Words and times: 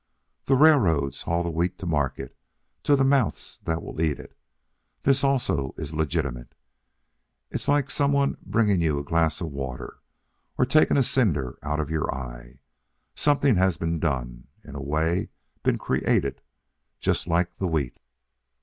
The 0.45 0.55
railroads 0.55 1.21
haul 1.21 1.43
the 1.43 1.51
wheat 1.51 1.77
to 1.77 1.85
market, 1.85 2.35
to 2.85 2.95
the 2.95 3.03
mouths 3.03 3.59
that 3.65 3.83
will 3.83 4.01
eat 4.01 4.19
it. 4.19 4.35
This 5.03 5.23
also 5.23 5.75
is 5.77 5.93
legitimate. 5.93 6.55
It's 7.51 7.67
like 7.67 7.91
some 7.91 8.11
one 8.11 8.35
bringing 8.43 8.81
you 8.81 8.97
a 8.97 9.03
glass 9.03 9.41
of 9.41 9.51
water, 9.51 9.99
or 10.57 10.65
taking 10.65 10.97
a 10.97 11.03
cinder 11.03 11.59
out 11.61 11.79
of 11.79 11.91
your 11.91 12.11
eye. 12.11 12.61
Something 13.13 13.57
has 13.57 13.77
been 13.77 13.99
done, 13.99 14.47
in 14.63 14.73
a 14.73 14.81
way 14.81 15.29
been 15.61 15.77
created, 15.77 16.41
just 16.99 17.27
like 17.27 17.57
the 17.59 17.67
wheat." 17.67 17.99